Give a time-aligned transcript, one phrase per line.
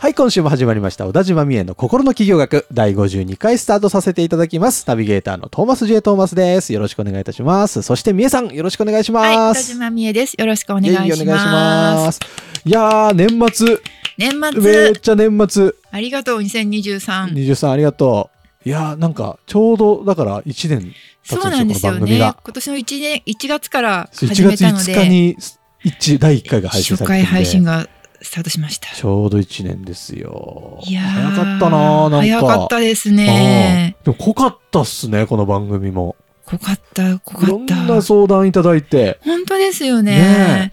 [0.00, 1.08] はい、今週も始まりました。
[1.08, 4.84] 小田島美恵の心の企業学第52回スタートさせていただきます。
[4.86, 6.02] ナビゲーターのトーマス J.
[6.02, 6.72] トーマスです。
[6.72, 7.82] よろしくお願いいたします。
[7.82, 9.72] そして美恵さん、よろしくお願いしはい、田ます。
[9.72, 10.34] 島美恵です。
[10.34, 11.08] よろしくお願いします。
[11.08, 12.20] いします。
[12.64, 13.76] いやー、年末、
[14.16, 17.32] 年めっ末、ちゃ年末、ありがとう、2023。
[17.34, 18.30] 23ありがと
[18.64, 18.68] う。
[18.68, 22.18] いやー、なんか、ちょうど、だから1年経つそうなんんですすよね。
[22.18, 22.36] 今。
[22.52, 25.36] 年の1年、1月から1始め月5たので、日に
[25.82, 27.88] 一第1回が配信初回されてるんで配信が
[28.20, 28.88] スタートしました。
[28.94, 30.80] ちょうど1年ですよ。
[30.84, 32.18] いやー早かったなーなんか。
[32.20, 33.96] 早かったですね。
[34.04, 36.16] でも濃かったっすね、この番組も。
[36.46, 37.94] 濃かった、濃いろんかった。
[37.94, 39.18] な相談いただいて。
[39.22, 40.72] 本当ですよねね。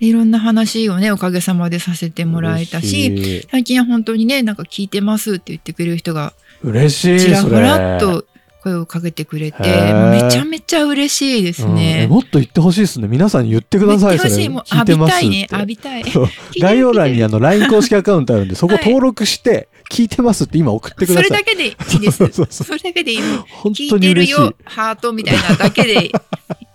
[0.00, 3.46] いろんな話をね、おかげさまでさせてもらえたし。
[3.50, 7.48] 最近は本当にね、なんか聞いてますって言ってくれる人が嬉しい、ちらほ。
[7.48, 8.26] らっと
[8.64, 12.08] 声をかけてくれて、めちゃめちゃ嬉しいですうん。
[12.08, 13.08] もっと言ってほしいですね。
[13.08, 14.16] 皆さんに言ってください。
[14.16, 14.48] 言ってほしい。
[14.48, 15.46] もう浴びたいね。
[15.52, 16.04] 浴びたい。
[16.58, 21.24] 概要欄にあの LINE 公式アカウントあるんで、そこはい登録して、聞いてますって今送ってください。
[21.24, 22.16] それだけでいいです。
[22.18, 23.44] そうそうそうそれだけでいいの。
[23.50, 24.32] 本聞当に嬉しい。
[24.32, 26.10] いてるよ、ハートみたいなだけで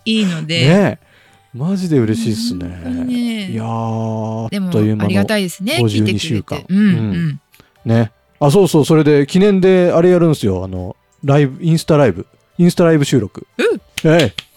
[0.04, 0.60] いいので。
[0.68, 1.10] ねえ
[1.52, 2.68] マジで嬉しいっすね。
[2.68, 5.78] ねいやー、でもあっという間のありがたいですね。
[5.80, 6.66] 聞いて52くれ週間て。
[6.68, 7.40] うんううんん。
[7.84, 8.12] ね。
[8.38, 10.64] あ、そうそう、それで記念であれやるんですよ。
[10.64, 12.26] あの、ライブ、インスタライブ。
[12.58, 13.46] インスタライブ収録。
[13.58, 14.50] うんええ。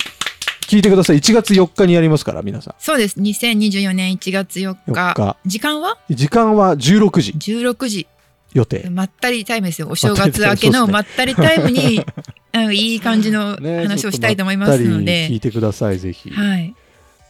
[0.67, 1.17] 聞いてください。
[1.17, 3.19] 1月4日にやりますから、皆さそうです。
[3.19, 4.77] 2024年1月4ん。
[4.87, 5.37] 4日。
[5.43, 5.49] 日。
[5.49, 5.97] 時間は？
[6.09, 8.07] 時間は16時16時。
[8.53, 8.89] 予定。
[8.89, 9.87] まったりタイムですよ。
[9.89, 12.05] お正月明けのまったりタイムに、
[12.51, 15.33] あ のいい感じのね話をしたいと思いますのちょっとまったり聞で。
[15.35, 16.29] いてください、ぜひ。
[16.29, 16.73] はい。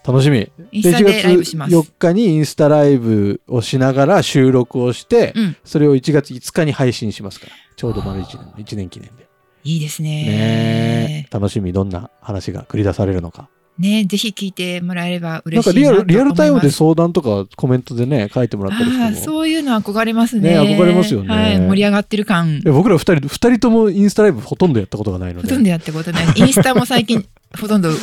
[0.06, 0.50] 楽しみ。
[0.72, 5.56] インスタでライブします1月4日にインスタライブをしながら収録をして、うん。
[5.64, 7.54] それを1月5日に配信しますから。
[7.78, 9.23] ちょうど丸1年、1年記念で。
[9.64, 11.28] いいですね。
[11.32, 13.50] 楽しみ、どんな話が繰り出されるのか。
[13.80, 16.04] ねぜひ聞いてもらえればなん嬉しいなと思います。
[16.04, 20.64] かリアル、リアルタイムで相談とかコメントでね、書いてもらったりしてそういうの憧れますね。
[20.64, 25.48] ね憧れますよねはい、盛り上がってる感僕ら二人、二人ともインスタライブほとんどやったことがないので。
[25.48, 26.26] ほとんどやったことない。
[26.36, 27.26] インスタも最近、
[27.60, 27.96] ほとんど、い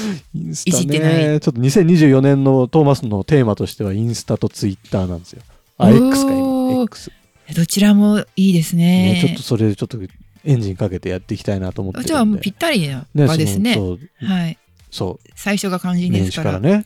[0.55, 5.43] じってなね、ちょっと2024年のトーマスのテーマとしてはインスタとツイッターなんですよ。
[5.79, 6.83] X か今。
[6.83, 7.13] X。
[7.55, 9.15] どちらもいいですね。
[9.15, 9.99] ね、ちょっとそれでちょっと
[10.45, 12.03] エンジンかけてやっていきたいなと思って。
[12.03, 13.75] じゃあもうぴったりな場ですね。
[13.75, 14.59] そはい。
[14.91, 16.85] そう、最初が肝心で年すから、ね。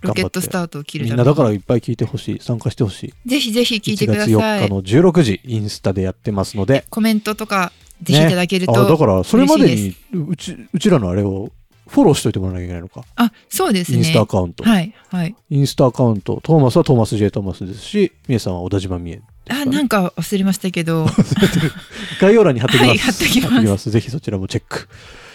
[0.00, 2.38] ロケットスタートを切るみんなだからいっぱい聞いてほしい。
[2.40, 3.28] 参加してほしい。
[3.28, 4.70] ぜひぜひ聞いてくだ1月さ4日い。
[4.70, 6.84] の16時、インスタでやってますので。
[6.90, 7.72] コメントとか、
[8.02, 8.80] ぜひいただけると。
[8.80, 11.50] あ、だからそれまでにうち、うちらのあれを
[11.88, 13.04] フォローしといてもらわなきゃいけないのか。
[13.16, 13.98] あ、そうですね。
[13.98, 14.64] インスタアカウント。
[14.64, 15.34] はい、はい。
[15.50, 16.40] インスタアカウント。
[16.42, 21.06] トーマスはトーマス J トーマスですし、みえさんは小田島美恵ですからあ、なんか忘れましたけど、
[22.20, 22.88] 概要欄に貼っておきます。
[22.88, 24.88] はい貼っておきますぜひそちらもチェック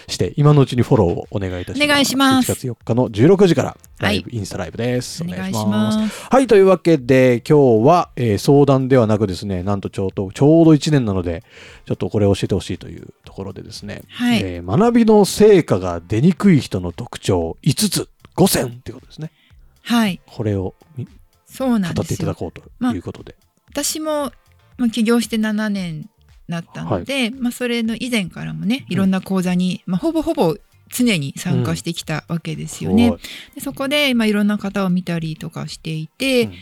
[0.07, 1.85] して、今のうちにフォローをお願いいたします。
[1.85, 5.23] お願いします1月4日の16時からライブ、はインスタライブです。
[5.23, 6.27] お願いします。
[6.29, 11.43] はい、というわけで、今日は、えー相談ではなくですね、なんとちょうど、ちょうど1年なので、
[11.85, 19.31] ちょっとこれを教えてほしいというところでですね、はいえー学びの成果が出にくい人の特徴5つ、5選っていうことですね。
[19.83, 20.21] はい。
[20.25, 21.07] これをみ
[21.45, 22.17] そうなん語ってい。
[22.17, 23.35] ただこうとまあいうことで。
[23.69, 24.31] 私も、
[24.77, 26.09] まあ、起業して7年
[26.47, 30.55] なったので、まあ、それの以前からもねいろんな講座に、まあ、ほぼほぼ
[30.89, 33.11] 常に参加してきたわけですよね。
[33.11, 33.19] はい
[33.55, 36.57] でそこで、まあ、いろんな方を見たりとかしていて、うんうん。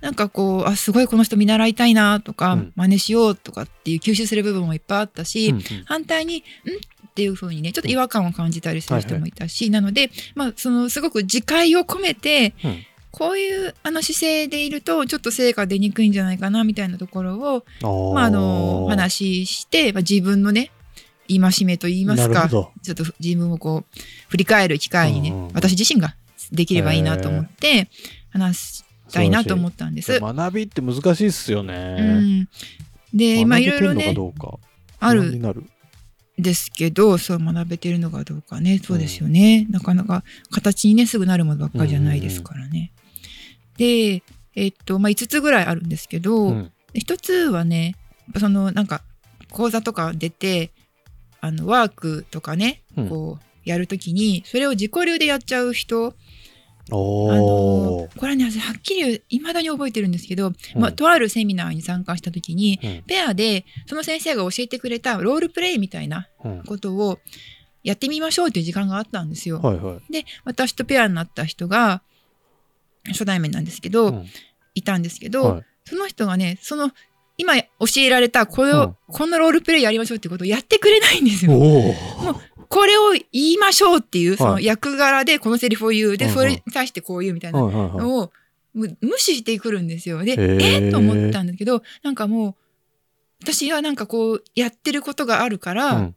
[0.00, 2.72] なんかこうあすごいこの人見習いたいなとか、うん。
[2.74, 5.62] 真似しようとかっていう吸収する部分もいっぱいあったし、うんうん。
[5.84, 6.40] 反対に「ん?」
[7.06, 17.64] っていう風にねちょっと違和感を感じたりする人もいたし、なので、まあ、そのすごく自戒を込めて、うんこういうあの姿勢でいるとちょっと成果出にくいんじゃないかなみたいなところを、
[18.14, 20.70] まあ、あの話しして、まあ、自分のね
[21.28, 26.14] 戒めと言いますかちょっと自分をこう振り返る機会にね、うんうん私自身が
[26.50, 27.88] できればいいなと思って
[28.30, 30.18] 話したいなと思ったんです。
[30.20, 31.96] 学びって難しいっすよね。
[31.98, 32.48] うん、
[33.14, 34.14] でまあいろいろね
[34.98, 35.64] ある
[36.38, 42.92] ですけどそう学べてるのかどうかねそうですよね、なかなか形にねすぐなるものばっかりじゃないですからね。
[43.76, 44.22] で
[44.54, 47.96] えっとまあ5つぐらいあるんですけど、うん一つはね
[48.38, 49.00] そのなんか
[49.50, 50.72] 講座とか出て
[51.40, 56.14] あのワークとかね、うんこうやるときにそれを自己流でやっちゃう人
[56.90, 58.20] おあおの。
[58.20, 67.18] これはね、私はっきり未だに覚えてるんですけど、うんまあ、とあるセミナーに参加した時に、うんペアでその先生が教えてくれたロールプレイみたいなうんことを
[67.84, 69.60] やってみましょうという時間があったんですよ。
[69.60, 70.12] はいはい。
[70.12, 72.02] で、私とペアになった人が、
[73.08, 74.26] 初対面なんですけど、うん
[74.74, 76.92] いたんですけど、はいその人がね、その、
[77.36, 77.66] 今教
[77.98, 81.52] えられた、これを、うんこのロールプレイやりましょうってことをやってくれないんですよ。
[81.52, 81.94] おお。
[82.68, 86.16] これを言いましょうっていう、そのはい役柄でこのセリフを言う。
[86.16, 87.60] で、それに対してこう言うみたいな。
[87.60, 88.32] のを、
[88.72, 90.22] む無視してくるんですよ。
[90.24, 92.54] で、えーと思ったんだけど、なんかもう、
[93.42, 96.16] 私はなんかこう、やってることがあるから、うん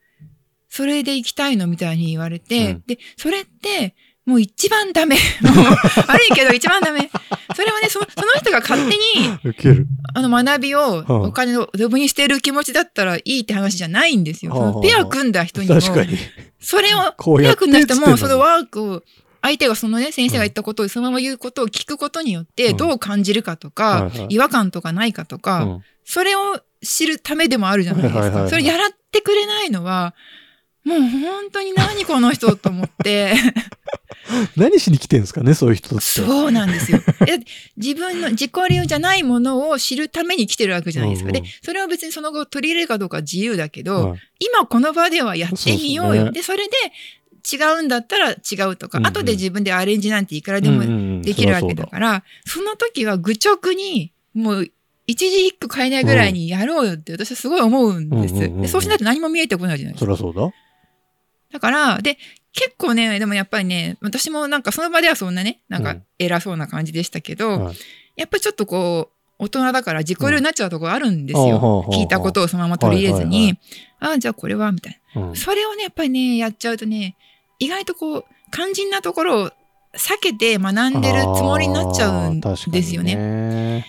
[0.67, 5.17] それで行きたいのみたいに言われて、うんで、それって、もう一番ダメ。
[6.07, 7.09] 悪いけど一番ダメ。
[7.55, 9.75] それはね、そその人が勝手に。
[10.13, 14.51] あの学びをうんお金をドブにしてる気持ちだったらいいって話じゃないんですよ。
[14.51, 15.81] はあはあそのペア組んだ人にも、に。
[16.59, 19.03] それを、ペア組んだ人も、そのワークを、
[19.41, 28.47] 相手がそのね、先生が言ったことをそのまま言うことを聞くことによって、うんどう感じるかとか、違和感とかないかとか、うんそれを知るためでもあるじゃないですか。
[28.47, 30.13] それやらってくれないのは、
[30.85, 33.33] もう本当に何この人と思って、
[34.55, 36.05] 何しに来てんですかね、そういう人って。
[36.05, 36.99] そうなんですよ。
[37.27, 37.39] え
[37.75, 41.29] 自分の自己流じゃないものを知るために来てるわけじゃないですか。
[41.29, 46.15] うんうんで、それは別にその後取り入れるかどうかは自由だけど、はい今この場ではやってみようよ。
[46.15, 46.73] ですねでそれで
[47.51, 54.67] 違うんだったら違うとか、うんうん後で自分でアレンジなんていくらでもできるわけだから、その時は愚直に、もう、
[55.07, 58.71] 一字一句変えないぐらいにやろうよって私はすごい思うんです。
[58.71, 60.17] そうしないと何も見えてこないじゃないですか。
[60.17, 60.51] そりゃそうだ。
[61.55, 62.17] だから、で、
[62.51, 67.75] 結構ね、でもやっぱりね、私もなんかその場ではそんなね、なんかうん偉そうな感じでしたけど、はい
[68.17, 69.09] やっぱりちょっとこ
[69.39, 71.59] う、大人だから自己流になっちゃうところあるんですうんよ。
[71.59, 73.57] ほうほうほう聞いたことをそのまま取り入れずに、
[73.99, 75.21] ああ、じゃあこれは、みたいな。
[75.27, 77.15] うんそれをね、やっぱりね、やっちゃうとね、
[77.59, 79.51] 意外とこう、肝心なところを
[79.93, 83.15] 避けて学んでるつもりになっちゃうんですよね。
[83.15, 83.85] ね。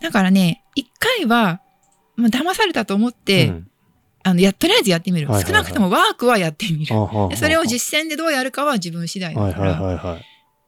[0.00, 1.60] だからね、一回は、
[2.16, 3.69] まあ、騙されたと思って、うん
[4.22, 5.26] あの、や、とりあえずやってみる。
[5.28, 6.86] 少なくともワークはやってみる。
[6.86, 9.72] それを実践でどうやるかは自分次第だから。
[9.72, 10.14] はいはいはいは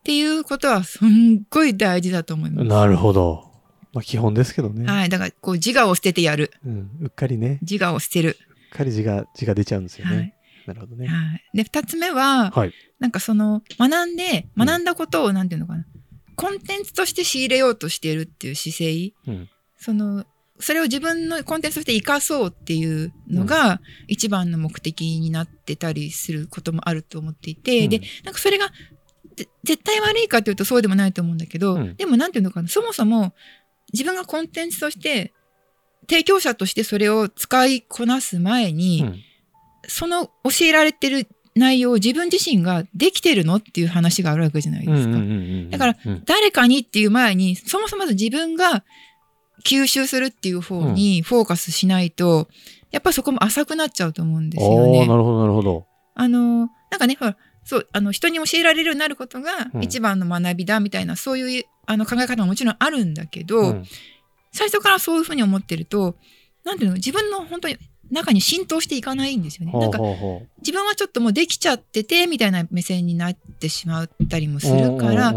[0.02, 2.64] っていうことはすんごい大事だと思いまい。
[2.64, 2.68] す。
[2.68, 3.52] なるほど。
[3.92, 4.84] まあ基本ですけどね。
[4.90, 5.08] はい。
[5.08, 6.50] だから、こう、自我を捨ててやる。
[6.66, 6.90] うん。
[7.02, 7.58] うっかりね。
[7.62, 8.36] 自我を捨てる。
[8.72, 10.34] うっかり字が、字が出ちゃうんですよはいね。。
[10.66, 11.06] なるほどね。
[11.06, 11.56] はい。
[11.56, 12.72] で、二つ目は、はい。
[12.98, 15.84] なんかその、学んで、うん学んだことを、なんていうのかな。
[16.34, 19.12] コンテンツとして仕入れようとしているっていう姿勢。
[19.28, 20.24] うんその、
[20.62, 27.90] それを自分のコンテンツとして活かそうっていうのが一番の目的になってたりすることもあると思っていて、うん。
[27.90, 28.68] で、なんかそれが
[29.36, 31.96] ぜ絶対悪いかというとそうでもないと思うんだけど、うん。
[31.96, 33.34] でもなんていうのかな、そもそも
[33.92, 35.32] 自分がコンテンツとして
[36.08, 39.20] 提供者としてそれを使いこなす前に、うん。
[39.88, 41.26] その教えられてる
[41.56, 45.18] 内容を自分自身ができてるのっていう話があるわけじゃないですか。
[45.70, 48.84] だから、うん誰かにっていう前に、そもそもまず自分が
[49.64, 52.48] 吸収するっていう方にフォーカスしないと、
[52.90, 55.06] やっぱりそこも浅くなっちゃうと思うんですよね。
[55.06, 55.86] なるほど、なるほど。
[56.14, 63.84] あの、なんかね、ほら、そう、あの、人に教えられるようになることがうん一番の学びだみたいな、そういうあの考え方ももちろんあるんだけど、うん
[64.54, 66.16] 最初からそういうふうに思ってると、
[66.62, 67.78] なんていうの、自分の本当に
[68.12, 69.72] 中に浸透していかないんですよね。
[69.72, 69.98] なんか
[70.58, 75.32] 自分はちょっともうできちゃってて、みたいな目線になってしまったりもするから、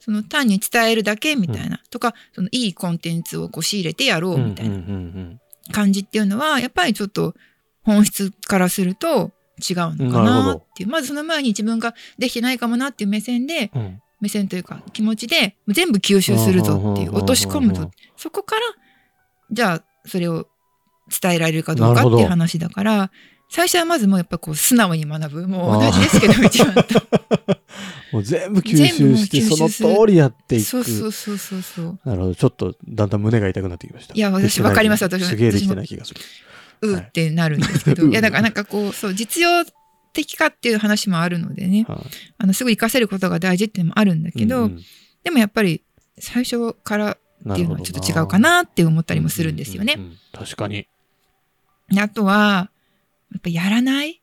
[0.00, 5.40] その単に伝えるだけみたいな、とか、そのいいコンテンツをこう仕入れてやろうみたいなん
[5.72, 7.34] 感じっていうのは、やっぱりちょっと
[7.82, 10.88] 本質からすると違うのかなっていう。
[10.90, 13.70] まずその前に自分ができてないかもなっていう目線で、
[14.20, 17.90] 目線というか気持ちで全部吸収するぞっていう、うん落とし込むうんぞ。
[18.16, 18.62] そこから、
[19.50, 20.46] じゃあそれを
[21.10, 23.10] 伝えられるかどうかっていう話だから、
[23.48, 25.48] 最初はまずもうやっぱこう素直に学ぶ。
[25.48, 26.82] もう同じですけど、一番と。
[28.12, 30.64] もう全部吸収して、その通りやっていく。
[30.64, 32.00] そうそうそうそうそう。
[32.04, 32.34] なるほど。
[32.34, 34.14] ちょっと、だんだん胸が痛くなってきました。
[34.14, 36.20] いや私わかります私もすげえできてない気がする。
[36.82, 39.64] うーってなるんですけど、は いい、やだからなんかこうそう実用
[40.12, 41.98] 的かっていう話もあるのでねはい
[42.38, 44.82] あのすぐ活かせることが大事っていうのもあるんだけど、うんうん
[45.22, 45.84] でもやっぱり
[46.18, 49.96] 最初からっていうのはちょっと違うかなって思ったりもするんですよね。
[49.98, 50.88] うんうんうん確かに。
[51.90, 52.70] であとは
[53.32, 54.20] やっぱやらない？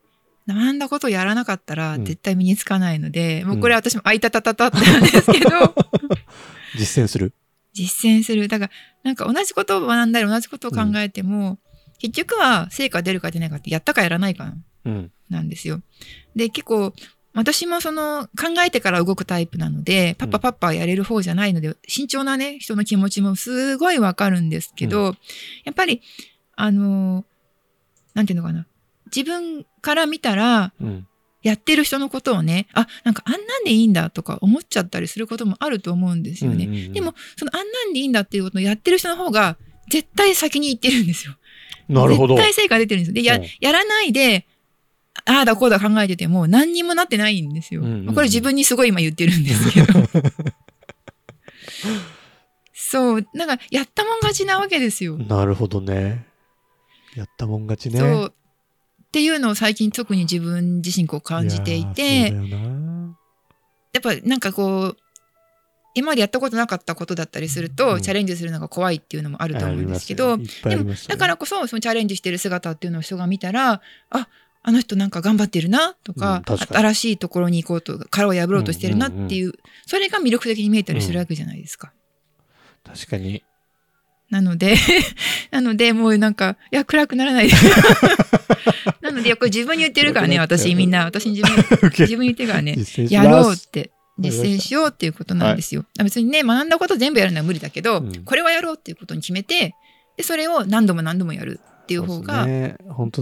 [0.48, 5.50] 学んだことをやらなかったらうん絶対身につかないので、もうこれ私もあいたたたたってなんですけど、
[6.78, 7.34] 実践する？
[7.74, 8.48] 実践する。
[8.48, 8.72] だから、
[9.04, 11.60] なんか同じことを学んだり同じことを考えても、
[12.00, 14.54] 結局は成果出るか出ないかってやったかやらないか
[14.86, 15.12] うん。
[15.30, 15.82] なんですよ。
[16.36, 16.94] で、結構、
[17.34, 25.16] 私もその考えてから動くタイプなので、パッパパッパやれる方じゃないので、慎重なね、人の気持ちもすごいわかるんですけど、
[25.66, 26.02] やっぱり、
[26.56, 27.26] あの、
[28.18, 28.66] なんていうのかな。
[29.16, 31.08] 自分から見たら、うん。
[31.44, 36.66] やってる人のことをね、あ、なんかあんなんでいいんだとか思っちゃったりすることもあると思うんですよね。
[36.66, 39.56] うんうんうんでも、そのあんなんでいいんだっていうことをやってる人の方が、
[39.88, 41.36] 絶対先に言ってるんですよ。
[41.88, 42.36] なるほど。
[42.36, 43.14] 絶対成果出てるんですよ。
[43.14, 44.48] で、やうん、やらないで、
[45.26, 47.82] ああだこうだ考えてても何にもなってないんですよ。
[47.82, 49.94] うんうんうんこれ自分にすごい今言ってるんですけど。
[52.74, 53.28] そう。
[53.34, 55.18] なんか、やったもん勝ちなわけですよ。
[55.18, 56.26] なるほどね。
[57.18, 58.00] やったもん勝ちね。
[58.00, 58.34] そう。
[59.08, 62.32] っていうのを最近特に自分自身こう感じていやて、や
[64.00, 64.98] っぱなんかこう、
[65.96, 73.82] 今までやったことなかったことだったりすると、うんチャレンジするのが怖いっていうのもあると思うんですけど、ありますよいっぱいありますよだからこそそのチャレンジしてる姿っていうのを人が見たら
[74.12, 74.28] あ
[74.62, 79.54] あの人なんか頑張ってるなとか,、うん新しいところに行こうと殻を破ろうとしてるなっていう,、
[79.88, 81.94] それが魅力的に見えたりするわけじゃないですか。
[82.84, 83.44] 確かに。
[84.30, 84.76] なので
[85.52, 87.54] なのでもうなんかいや暗くならないで。
[89.02, 91.06] なのでこれ自分に言ってるからね私みんな。
[91.06, 92.76] 私に自分 自分に言ってるからね。
[93.10, 93.24] や。
[93.24, 93.92] ろうって。
[94.20, 95.86] 実践しようっていうことなんですよ。
[96.04, 98.24] 別にね学んだこと全部やるのは無理だけど、うん。
[98.24, 99.76] これはやろうっていうことに決めて
[100.18, 102.76] でそれを何度も何度もやるっていう方がね。
[102.90, 103.22] 本当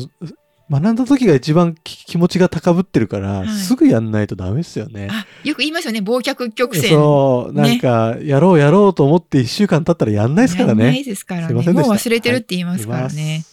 [0.69, 5.07] 学んだ時が一番き気持ちが高ぶってるから、はいすぐやんないとダメですよね。
[5.11, 6.89] あよく言いますよね忘却曲線。
[6.89, 11.03] そう、なんか、やろうやろうと思って一週間経ったらやんないですからやんないね。
[11.03, 13.45] ですからねもう忘れてるって言いますからはいね。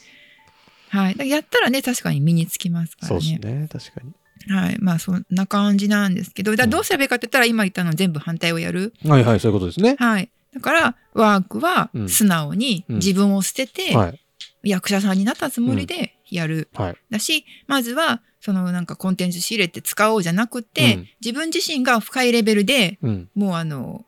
[0.88, 3.38] はい、だからやったらね確かに身につきますかそうらね。
[3.38, 4.12] ですね、確かに。
[4.54, 8.94] はい、まあそんな感じなんですけど、だどうすればいいかって言ったら今言ったの全部反対をやる。
[9.06, 9.96] はいはい、そういうことですね。
[9.98, 10.30] はい。
[10.54, 14.18] だからワークはうん素直にうん自分を捨ててはい。
[14.64, 16.68] 役者さんになったつもりでやる。
[16.74, 16.96] はい。
[17.10, 23.30] だし、まずはそのなんかコンテンツ仕入れて使おうじゃなくて、うん自分自身が深いレベルでうん。
[23.34, 24.04] もうあの、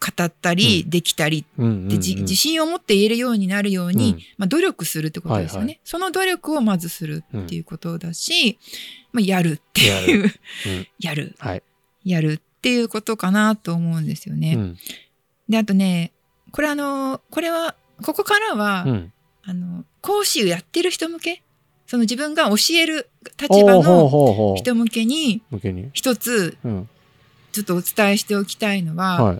[0.00, 1.88] 語ったり、できたりうんうんうん。
[1.88, 8.58] で、じ自信を持って言えるようになるように、うんまあ、努力するってことですよね、はいはその努力をまずするっていうことだし、
[9.12, 11.62] まあ、やるってやいう、うん やる、はい。
[12.04, 14.54] やるっていうことかなと思うんですよね。
[14.54, 14.78] うん。
[15.48, 16.12] で、あとね、
[16.52, 19.12] これあの、これは、ここからは、うん。
[19.42, 21.42] あの、講師をやってる人向け、
[21.88, 23.08] その自分が教える
[23.40, 24.54] 立場の。
[24.56, 25.42] 人向けに。
[25.94, 26.88] 一つ、うん。
[27.50, 29.34] ちょっとお伝えしておきたいのは、は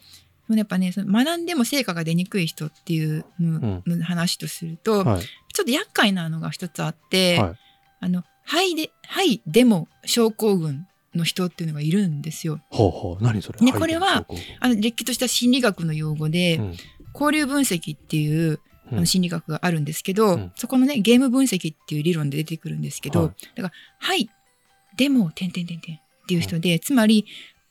[0.49, 0.57] い。
[0.57, 5.23] やっぱね、その学んでも成果が出にくい人っていうのの話とすると、はい。
[5.53, 7.55] ちょっと厄介なのが一つあって、はい。
[8.01, 12.61] あの、はいで、はいでも症候群の人っていうのがいるんですよ。
[12.71, 13.23] ほうほう。
[13.23, 13.61] 何それ？
[13.61, 14.27] ねこれは、
[14.61, 16.75] あの、れっきとした心理学の用語で、うん
[17.15, 18.99] 交流分析っていうあうん。
[19.01, 20.53] の心理学があるんですけど、うん。
[20.57, 23.31] そこのね、ゲーム分析っていう理論で出てくるんですけど、はい。
[23.55, 24.31] だから、はい、
[24.97, 27.25] でも、てんてんてんてんっていう人で、つまり、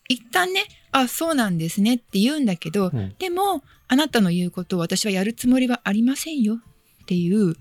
[0.10, 3.16] 一旦ね、あ、そうなんですねって言うんだけど、うん。
[3.20, 6.56] でも、あなたの言うことを私はやるつもりはありませんよ
[7.04, 7.56] っていう、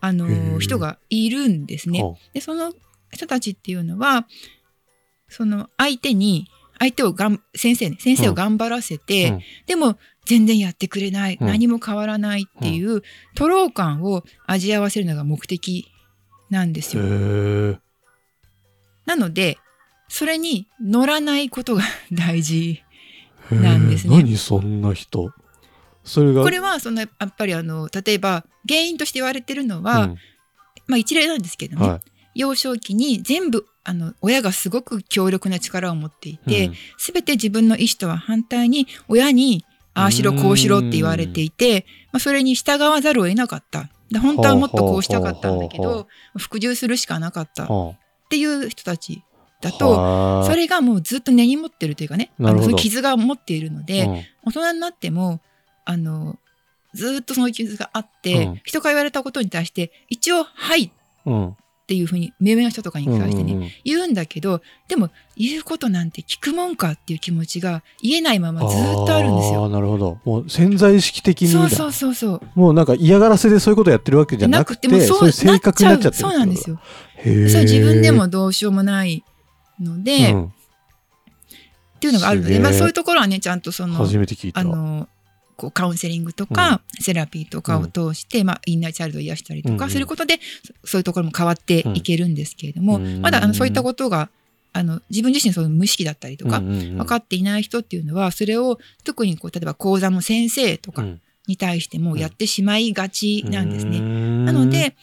[0.00, 2.00] あの人がいるんですね。
[2.00, 2.72] ほで、その
[3.12, 4.26] 人たちっていうのは、
[5.28, 9.40] その相手に、相手をがん、先生ね、先生を頑張らせて、うん。
[9.66, 13.02] でも全然やってくれない、うん何も変わらないっていう、
[13.34, 15.86] 徒労感を味合わせるのが目的
[16.50, 17.02] なんですよ。
[17.02, 17.78] ー
[19.06, 19.58] なので、
[20.08, 22.82] それに乗らないことが 大事。
[23.50, 25.32] なんですね何そんな人。
[26.04, 26.42] それが？
[26.42, 30.16] これは、その、やっぱりあの、例えば、原因として言われてるのは、うん
[30.88, 32.00] まあ一例なんですけどね、は
[32.34, 36.38] 幼少期に全部、あの、親がすごく強力な力を持っていい。
[36.38, 39.64] て、うんすべて自分の意思とは反対に親に
[39.96, 43.88] ああしろこうしろって言われていて、まあ、それに従わざるを得なかった。
[44.10, 46.06] で本当はもっとこうしたかったんだけど
[46.38, 47.64] 服従するしかなかった。
[47.64, 47.94] っは
[48.28, 49.22] ていう人たち
[49.62, 50.44] だあとはあ。
[50.44, 54.22] それがもうずっと根に持ってるというかねあのそういう傷が持っているので、うん。
[54.44, 55.40] 大人になっても
[55.86, 56.38] あの
[56.92, 58.60] ずっとその傷があって、うん。
[58.64, 60.90] 人が言われたことに対して一応「はい」っ
[61.86, 61.88] うん。
[61.88, 69.64] ていうふうに目上の人とかに対してね、うんうんうん言うんだけどでも言うことなんて聞くもんかっていう気持ちが言えないままずっとあるんですあよ。
[69.66, 70.18] あ、なるほど。
[70.24, 72.40] もう潜在意識的にだそうそうそうそう。
[72.54, 76.80] もうなんか嫌がらせでそういうことやってるわけじゃなくて、もそういう性格になっちゃってるそうなんですよ。
[77.22, 79.22] それ自分でもどうしようもない
[79.80, 80.52] ので、っうん
[81.98, 84.60] ていうのがあるので、まあそういうところはね、ちゃんとその、初めて聞いた。
[84.60, 85.08] あの、
[85.56, 90.38] こうカウンセリングとか、セラピーとかを通して、まあ、インナーチャイルドを癒したりとかすることで、
[90.82, 93.22] そそういうところも変わっていけるんですけれども、うん。
[93.22, 94.28] まだあのそういったことが、
[94.72, 101.20] あの自分自身その無意識だったりとか、分かっていない人っていうのは、それを特にこう、例えば講座の先生とかうん。
[101.46, 104.00] に対してもやってしまいがちなんですね。
[104.00, 104.96] ななの、で、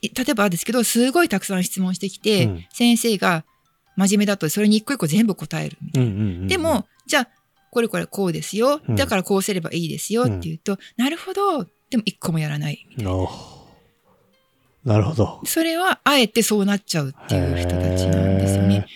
[0.00, 2.64] い例えばですけど、すごいたくさん質問してきて、うん。
[2.72, 3.44] 先生が
[3.96, 6.46] 真面目だとそれに一個一個全部答えるみたいな。
[6.48, 7.28] で、も、じゃあ、
[7.74, 8.80] これこれこうですよ。
[8.88, 11.64] うんだからこうすればいいですよって言うと、なるほど。
[11.90, 12.86] でも一個もやらない。
[13.04, 13.28] お
[14.84, 15.40] なるほど。
[15.44, 18.86] それはあえてそうなっちゃうっていう人たちなんでですよね。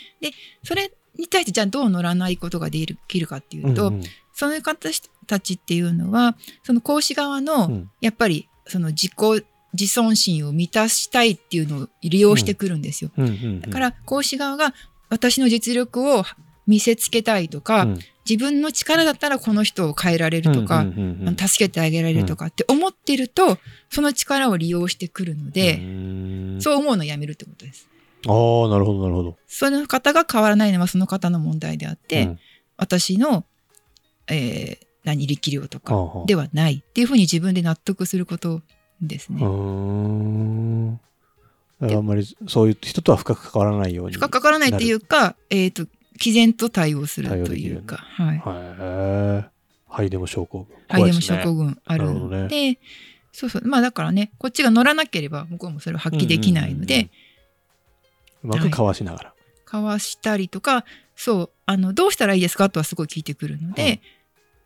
[0.62, 4.88] それに対してじゃあどう乗らないことができるかっていうと、うんうんその方
[5.26, 13.10] たちっていうのはその講師側の、うんやっぱりその自己自尊心を満たしたいっていうのを利用してくるんですよ。
[13.18, 14.74] うんうんうんだから講師側が
[15.10, 16.24] 私の実力を
[16.68, 20.84] 見せつけたいとか、うん自分の力だったらこの人を変えられるとか、
[21.36, 23.58] 助けてあげられるとかって思ってると、
[23.90, 27.88] その力を利用してくるので、うんそう思うのをやめるってことです。
[28.26, 29.36] ああ、なるほど、なるほど。
[29.46, 32.38] その方が変わらないのはその方の問題であって、うん
[32.80, 33.44] 私の、
[34.28, 35.94] えー何力量とか
[36.26, 38.60] ではないっていうふうに自分で納得すること
[39.00, 39.42] ですね。
[39.42, 41.00] あん
[41.80, 44.14] まりそういう人とは深く関わらないように。
[44.14, 45.86] 深くかからないっていうか、えっ、と、
[46.18, 48.36] 毅然と対応するというか、はい。
[48.36, 48.40] へ
[49.44, 49.44] え。
[49.88, 50.76] ハイデモ症候群。
[50.88, 52.78] ハイデモ症候群あるので、
[53.32, 53.62] そうそう。
[53.66, 57.08] まあだからね、こっちが乗らなければ向こうもそれを発揮できないので、
[58.44, 59.34] うまくかわしながら。
[59.64, 60.84] かわしたりとか、
[61.16, 62.68] そう、あの、どうしたらいいですか？
[62.70, 64.00] とはすごい聞いてくるので、はい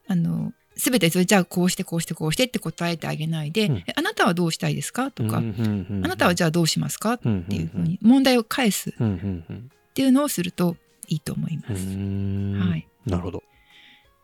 [0.09, 3.77] あの、すべてそれじゃあこうしてこうしてこうしてって答えてあげないで、うん。
[3.79, 5.11] えあなたはどうしたいですか？
[5.11, 7.15] とか、うんうんうんあなたはじゃあどうしますか？
[7.15, 8.93] っうんていうふうに問題を返すっ
[9.95, 10.77] ていうのをすると
[11.09, 11.85] いいと思いまうす。
[11.87, 12.87] んうんはい。
[13.07, 13.43] なるほど。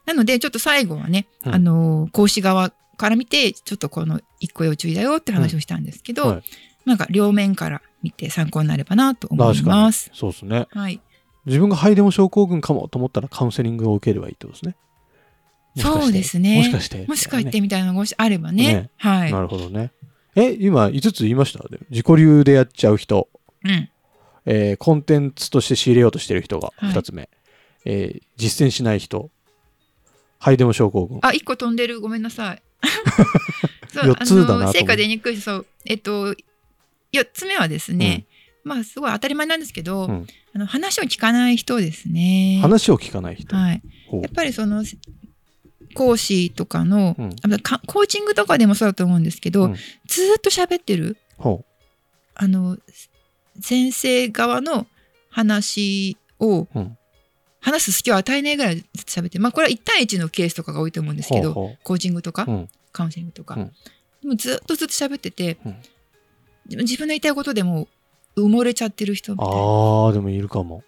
[0.07, 6.43] なので、ちょっと最後はね、うんあの、講師側から見て、ちょっとこの一個要注意だよって話をしたんですけど、はい
[6.85, 10.11] なんか両面から見て参考になればなと思います。。
[10.15, 10.67] そうですね。
[10.71, 11.03] はい。
[11.45, 14.77] 自分がハイデモ症候群かもと思ったらカウンセリングを受ければいいってことですね。
[15.77, 17.05] そうですねもしかして。
[17.07, 18.73] もしかしてみたいなのがあればね。
[18.73, 19.33] ねはい。
[19.33, 19.93] なるほどね。
[20.35, 21.69] え、今5つ言いました？
[21.69, 23.29] で自己流でやっちゃう人、
[23.65, 23.91] うん。
[24.51, 27.29] えーコンテンツとして仕入れようとしてる人がはい2つ目、
[27.85, 29.31] えー実践しない人、
[30.39, 31.19] ハイデモ症候群。
[31.23, 32.01] あ、一個飛んでる。
[32.01, 32.63] ごめんなさい。
[33.93, 35.67] そう四つだな成果出にくいし、そう。
[35.85, 36.35] えっと、
[37.13, 38.27] 四つ目はですね、
[38.65, 42.59] まあ、すごい当たり前なんですけど、うんあの話を聞かない人ですね。
[42.63, 43.55] 話を聞かない人。
[43.55, 43.83] はい。
[44.13, 44.83] やっぱりその
[45.95, 47.31] 講師とかの、うん
[47.87, 49.75] コーチングとかでもそうだと思うんですけど、うん
[50.07, 51.65] ずーっと喋ってるほ
[52.35, 52.79] あの
[53.61, 54.87] 先生側の
[55.31, 56.97] 話を、うん。
[57.61, 59.43] 話す隙を与えないぐらいずっと喋ってる。
[59.43, 62.69] まあこれは1対1のケースとかが多いと思うんですけどほうほコーチングとか、うん。
[62.93, 63.73] カウンセリングとか、うん。
[64.23, 65.77] でもずっとずっと喋ってて、うん。
[66.69, 67.89] 自分の言いたいことでも
[68.37, 69.55] う埋もれちゃってる人みたいな。
[69.55, 70.83] ああ、でもいるかも。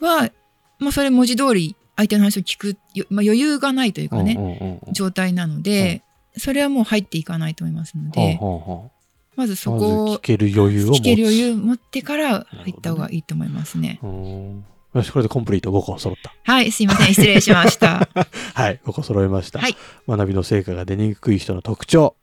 [0.00, 0.30] は、
[0.78, 6.02] まあ、それ文字通り相手の話を聞く、よまあ、余裕がないというかね、状態なので、
[6.36, 8.90] それはもう入っていかないと思いますのほうで、ほうほ
[9.36, 13.98] まずそこを聞ける余裕を持ける余裕持ってから入った方がいいと思いますね。
[14.02, 16.34] うーんよし、これでコンプリート5個揃った。
[16.42, 17.06] はい、すいません。
[17.14, 18.08] 失礼しました。
[18.54, 19.60] はい、5個揃いました。
[19.60, 19.76] はい
[20.08, 22.16] 学びの成果が出にくい人の特徴。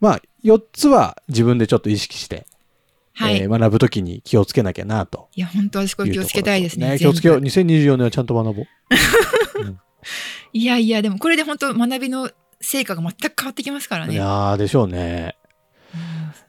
[0.00, 2.46] まあ、4つは自分でちょっと意識して、
[3.14, 3.38] はい。
[3.38, 6.90] えー学ぶときに気をつけなきゃなといや、本当私これ気をつけたいですね。
[6.90, 7.40] ね気をつけよう。
[7.40, 8.66] 全部2024年はちゃんと学ぼう。
[10.52, 14.14] いやいや、でもこれで本当学びの成果が全く変わってきますからね。
[14.14, 15.36] いやー、でしょうね。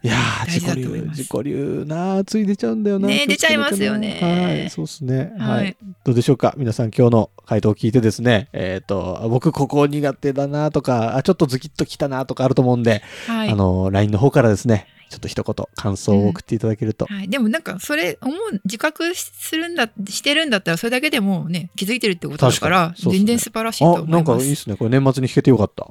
[0.06, 3.08] いやー、自己流、自己流なーつい出ちゃうんだよな。
[3.08, 5.34] ね出ちゃいますよねはい、そうですね。
[5.39, 5.76] ははいい。
[6.04, 6.54] どうでしょうか？
[6.58, 13.50] 皆さん今日の回答を聞いてですね、えっ、と、あ僕ここ苦手だなとか、あ、ちょっとズキッときたなとかあると思うんで、はい。
[13.50, 17.06] あの、LINE の方からですね、ちょっと一言感想を送っていただけると。
[17.06, 24.12] はい、でもなんかそれ思う自覚するんだしてるんだったらそれだけでもうね気づいてるってことだから確かね全然素晴らしいと思いあ、ます。
[24.12, 24.76] なんかいいっすね。
[24.76, 25.88] これ年末に弾けてよかった。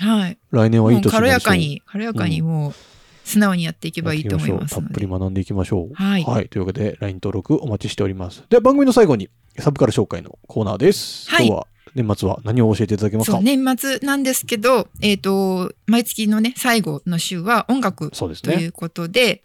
[0.00, 0.38] はい。
[0.50, 2.74] 来年はいい年軽やかに軽やかにもう
[3.28, 4.84] 素直にやっていけばいいと思いますたっ。
[4.90, 5.94] ぷり学んでいきましょう。
[5.94, 8.42] はいというわけで、LINE 登録お待ちしております。
[8.48, 11.28] では、番組の最後に、サブカル紹介のコーナーです。
[11.30, 13.40] はい今日は、年末は何を教えていただけますか？
[13.40, 18.10] 年末なんですけど、えっ、と毎月のね最後の週は音楽。
[18.10, 19.42] ということで、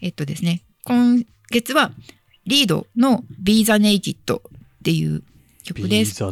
[0.00, 1.92] えっとですね今月は
[2.46, 4.40] リードの「Be the Naked」っ
[4.84, 5.22] ていう
[5.62, 6.22] 曲ビです。
[6.22, 6.30] は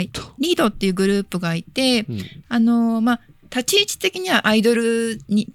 [0.00, 0.10] い。
[0.38, 3.20] リードっていうグループがいて、うんあのーまあ、
[3.54, 5.52] 立ち位置的にはアイドルに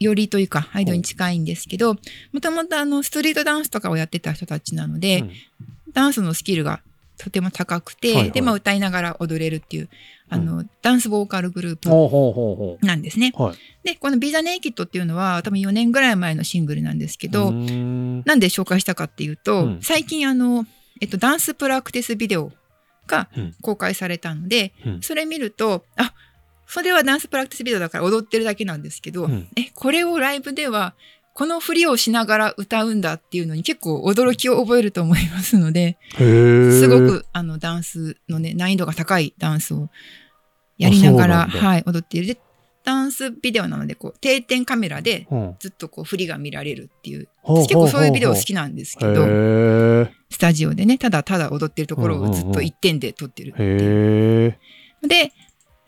[0.00, 1.96] よりというか、アイドルに近いんですけど、
[2.32, 5.30] もともとあの、ストリートダンスとかをやってた人たちなので、うん。
[5.92, 6.80] ダンスのスキルが
[7.18, 8.30] とても高くて、はいはい。
[8.32, 9.88] で、まあ、歌いながら踊れるっていう、
[10.28, 13.32] あの、ダンスボーカルグループなんですね。
[13.38, 13.42] う。
[13.42, 13.56] はい。
[13.84, 18.22] で、このビザネイキッドっていうのは、多分4年ぐらい前のシングルなんですけど、ん。
[18.24, 19.78] なんで紹介したかっていうと、うん。
[19.82, 20.66] 最近あの、
[21.00, 22.52] えっと、ダンスプラクティスビデオ
[23.06, 23.54] がうん。
[23.60, 25.02] 公開されたので、うん。
[25.02, 26.14] それ見ると、あ、
[26.66, 30.94] それはダンスプラクティスビデオだから踊ってるだけなんですけど、うんえ、これをライブでは、
[31.34, 36.98] この振りをしながら歌うんだっていうのに結構驚きを覚えると思いますので、すご。
[36.98, 39.88] くあのダンスのね、難易度が高いダンスを
[40.78, 42.26] やりながら、はい、踊っている。
[42.28, 42.38] で、
[42.84, 45.56] ダンスビデオなので、こう、定点カメラでうん。
[45.58, 47.28] ずっとこう振りが見られるっていう。
[47.42, 50.12] ほう私結構そういうビデオ好きなんですけへど、え。
[50.30, 54.50] スタジオでね、ただただ踊ってるところをずっと一点で撮ってるっていう。
[54.50, 54.58] へ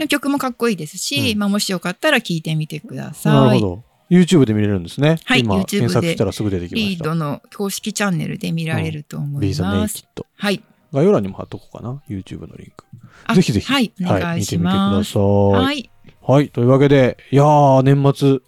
[0.09, 3.33] 曲もかっこいいですし、うんまあもしよかったら聞いてみてください。
[3.33, 3.85] なるほど。
[4.11, 5.19] YouTube で見れるんですね。
[5.25, 6.91] はい今、YouTube 検索したらすぐ出てきました。
[6.91, 9.99] リードの公式チャンネルで見られると思いビーザネます。
[9.99, 10.27] イキッド。
[10.37, 10.63] はい。
[10.93, 12.01] 概要欄にも貼っとこうかな。
[12.09, 12.85] YouTube のリンク。
[13.25, 13.67] あぜひぜひ。
[13.67, 14.59] はい、お願いします。
[14.59, 15.65] 見てみてください。
[15.65, 15.91] はい。
[16.23, 16.49] はい。
[16.51, 18.39] というわけで、いやー、年末、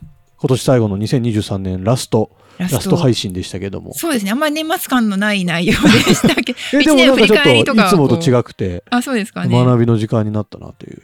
[0.41, 3.95] 今年最後の2023年ラスト、ララスト配信でしたけども。
[3.95, 4.31] そうですね。
[4.31, 5.79] あんまり年末感のない内容で
[6.15, 6.53] したけ？
[6.53, 6.59] ど。
[6.75, 9.65] え、でもなんかちょっと、 いつもと違くて、あ、そうですかね。
[9.65, 11.03] 学びの時間になったなという。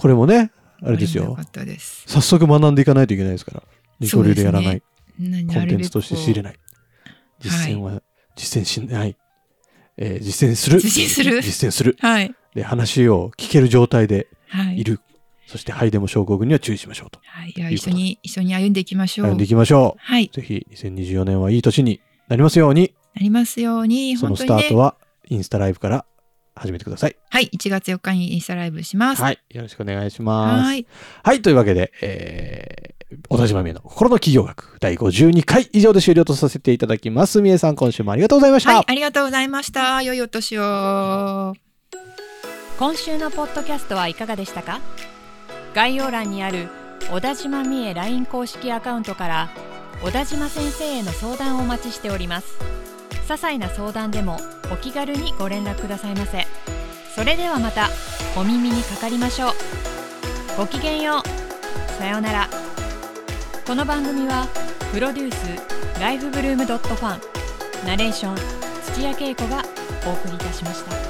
[0.00, 0.50] これもね、
[0.82, 1.36] あれですよ
[1.78, 2.04] す。
[2.06, 3.62] 早速学んでいかないといけないですから。
[4.00, 4.80] 二刀流でやらない。
[4.80, 4.86] コ
[5.54, 6.54] コンテンツとして仕入れない。
[7.38, 8.02] 実践は、
[8.34, 9.16] 実践しない。
[9.98, 10.80] えー実践する。
[10.80, 11.96] 実践する実践する。
[12.00, 12.34] はい。
[12.54, 14.80] で、話を聞ける状態ではい。
[14.80, 15.00] いる。
[15.46, 17.20] そして、ハイデモ症候群には注意しましょうと。
[17.22, 17.52] はい。
[17.54, 19.26] いや一緒に、一緒に歩んでいきましょう。
[19.26, 20.30] 歩んでいきましょはい。
[20.32, 20.34] う。
[20.34, 24.62] ぜひ、2024年はいい年になりますように、なりますように、そのス本当にね。
[24.62, 24.94] タートは、
[25.28, 26.06] インスタライブから
[26.60, 27.16] 始めてください。
[27.30, 27.50] はい。
[27.54, 29.22] 1月4日にインスタライブします。
[29.22, 29.38] はい。
[29.50, 30.64] よろしくお願いします。
[30.64, 30.86] はい。
[31.22, 31.42] はい。
[31.42, 37.40] というわけで、えー、小田島美恵の心の企業学第52回以上で終了とさせていただきます。
[37.40, 38.74] 美恵さん、今週もありがとうございました。
[38.74, 38.84] はい。
[38.86, 40.02] ありがとうございました。
[40.02, 41.54] 良いお年を。
[42.78, 44.80] 今週のポッドキャストはいかがでしたか？
[45.74, 46.68] 概要欄にある
[47.10, 49.50] 小田島美恵 LINE 公式アカウントから
[50.02, 52.58] 小田島先生への相談をお待ちしております
[53.30, 54.38] 些細な相談でも
[54.72, 56.46] お気軽にご連絡くださいませ。
[57.14, 57.88] それではまた
[58.36, 59.52] お耳にかかりましょう。
[60.58, 61.92] ごきげんよう。
[61.92, 62.48] さようなら。
[63.64, 64.48] この番組は
[64.92, 67.18] プロデュースライフブルームドットファ
[67.84, 68.36] ンナレーション
[68.94, 69.62] 土屋恵子が
[70.08, 71.09] お送りいたしました。